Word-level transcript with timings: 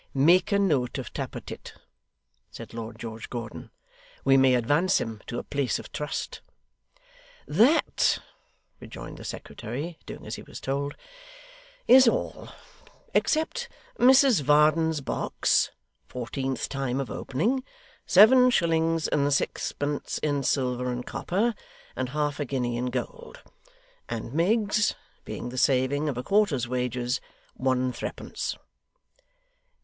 'Make 0.15 0.51
a 0.51 0.57
note 0.57 0.97
of 0.97 1.13
Tappertit,' 1.13 1.75
said 2.49 2.73
Lord 2.73 2.97
George 2.97 3.29
Gordon. 3.29 3.69
'We 4.25 4.37
may 4.37 4.55
advance 4.55 4.99
him 4.99 5.21
to 5.27 5.37
a 5.37 5.43
place 5.43 5.77
of 5.77 5.91
trust.' 5.91 6.41
'That,' 7.45 8.17
rejoined 8.79 9.17
the 9.17 9.23
secretary, 9.23 9.99
doing 10.07 10.25
as 10.25 10.37
he 10.37 10.41
was 10.41 10.59
told, 10.59 10.95
'is 11.87 12.07
all 12.07 12.49
except 13.13 13.69
Mrs 13.99 14.41
Varden's 14.41 15.01
box 15.01 15.69
(fourteenth 16.07 16.67
time 16.67 16.99
of 16.99 17.11
opening), 17.11 17.63
seven 18.07 18.49
shillings 18.49 19.07
and 19.07 19.31
sixpence 19.31 20.17
in 20.17 20.41
silver 20.41 20.91
and 20.91 21.05
copper, 21.05 21.53
and 21.95 22.09
half 22.09 22.39
a 22.39 22.45
guinea 22.45 22.75
in 22.75 22.87
gold; 22.87 23.43
and 24.09 24.33
Miggs 24.33 24.95
(being 25.25 25.49
the 25.49 25.59
saving 25.59 26.09
of 26.09 26.17
a 26.17 26.23
quarter's 26.23 26.67
wages), 26.67 27.21
one 27.53 27.79
and 27.79 27.95
threepence. 27.95 28.57